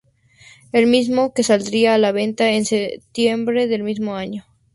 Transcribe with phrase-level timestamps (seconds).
[0.71, 4.47] El mismo que saldría a la venta en setiembre del mismo año.